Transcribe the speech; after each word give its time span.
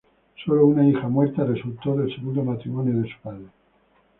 Sólo 0.43 0.65
una 0.65 0.89
hija 0.89 1.07
muerta 1.07 1.43
resultó 1.43 1.95
del 1.95 2.09
segundo 2.15 2.43
matrimonio 2.43 3.03
de 3.03 3.07
su 3.07 3.19
padre. 3.21 3.45